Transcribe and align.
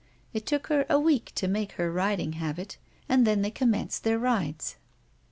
It 0.33 0.47
took 0.47 0.65
her 0.65 0.87
a 0.89 0.99
week 0.99 1.31
to 1.35 1.47
make 1.47 1.73
her 1.73 1.91
riding 1.91 2.33
habit, 2.33 2.79
and 3.07 3.23
then 3.27 3.43
they 3.43 3.51
commenced 3.51 4.03
their 4.03 4.17
rides. 4.17 4.77